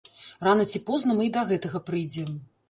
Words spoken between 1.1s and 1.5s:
мы і да